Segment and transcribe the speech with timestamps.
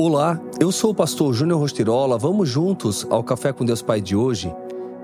[0.00, 2.16] Olá, eu sou o pastor Júnior Rostirola.
[2.16, 4.54] Vamos juntos ao Café com Deus Pai de hoje?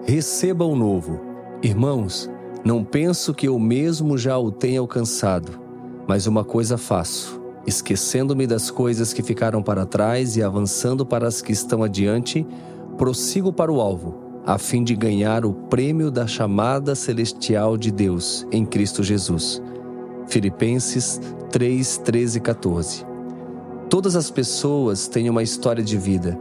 [0.06, 1.20] Receba o novo.
[1.60, 2.30] Irmãos,
[2.64, 5.58] não penso que eu mesmo já o tenha alcançado,
[6.06, 11.42] mas uma coisa faço, esquecendo-me das coisas que ficaram para trás e avançando para as
[11.42, 12.46] que estão adiante,
[12.96, 14.14] prossigo para o alvo,
[14.46, 19.60] a fim de ganhar o prêmio da chamada celestial de Deus em Cristo Jesus.
[20.28, 21.20] Filipenses
[21.50, 23.13] 3, 13 e 14.
[23.94, 26.36] Todas as pessoas têm uma história de vida,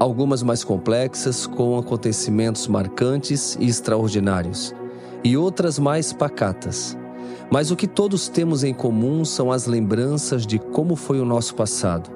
[0.00, 4.74] algumas mais complexas, com acontecimentos marcantes e extraordinários,
[5.22, 6.98] e outras mais pacatas.
[7.48, 11.54] Mas o que todos temos em comum são as lembranças de como foi o nosso
[11.54, 12.10] passado.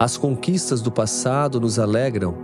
[0.00, 2.34] As conquistas do passado nos alegram,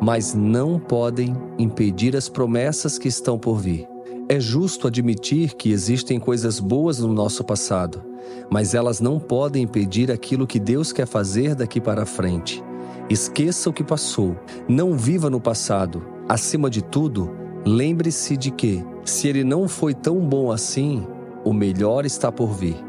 [0.00, 3.93] mas não podem impedir as promessas que estão por vir.
[4.34, 8.02] É justo admitir que existem coisas boas no nosso passado,
[8.50, 12.60] mas elas não podem impedir aquilo que Deus quer fazer daqui para frente.
[13.08, 14.34] Esqueça o que passou,
[14.68, 16.04] não viva no passado.
[16.28, 17.30] Acima de tudo,
[17.64, 21.06] lembre-se de que, se ele não foi tão bom assim,
[21.44, 22.84] o melhor está por vir.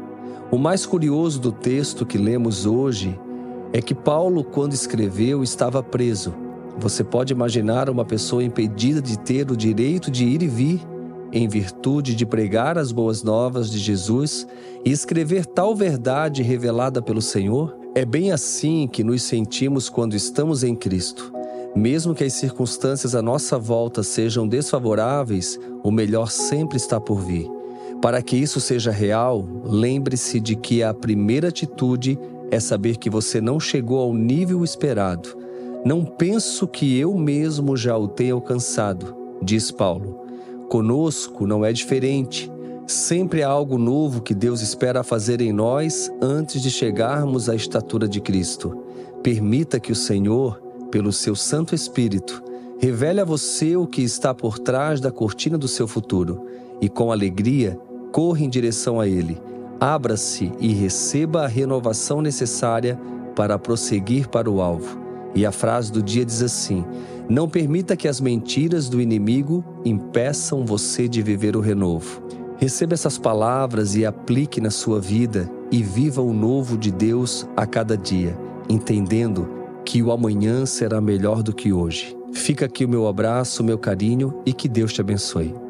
[0.50, 3.16] O mais curioso do texto que lemos hoje
[3.72, 6.34] é que Paulo, quando escreveu, estava preso.
[6.76, 10.95] Você pode imaginar uma pessoa impedida de ter o direito de ir e vir
[11.32, 14.46] em virtude de pregar as boas novas de Jesus
[14.84, 17.76] e escrever tal verdade revelada pelo Senhor?
[17.94, 21.32] É bem assim que nos sentimos quando estamos em Cristo.
[21.74, 27.46] Mesmo que as circunstâncias à nossa volta sejam desfavoráveis, o melhor sempre está por vir.
[28.00, 32.18] Para que isso seja real, lembre-se de que a primeira atitude
[32.50, 35.36] é saber que você não chegou ao nível esperado.
[35.84, 40.25] Não penso que eu mesmo já o tenha alcançado, diz Paulo.
[40.68, 42.50] Conosco não é diferente.
[42.86, 48.08] Sempre há algo novo que Deus espera fazer em nós antes de chegarmos à estatura
[48.08, 48.84] de Cristo.
[49.22, 52.42] Permita que o Senhor, pelo seu Santo Espírito,
[52.78, 56.46] revele a você o que está por trás da cortina do seu futuro
[56.80, 57.78] e, com alegria,
[58.12, 59.40] corra em direção a Ele.
[59.80, 62.98] Abra-se e receba a renovação necessária
[63.34, 64.98] para prosseguir para o alvo.
[65.34, 66.84] E a frase do dia diz assim:
[67.28, 72.22] Não permita que as mentiras do inimigo impeçam você de viver o renovo.
[72.56, 77.66] Receba essas palavras e aplique na sua vida e viva o novo de Deus a
[77.66, 78.38] cada dia,
[78.68, 79.48] entendendo
[79.84, 82.16] que o amanhã será melhor do que hoje.
[82.32, 85.65] Fica aqui o meu abraço, meu carinho e que Deus te abençoe.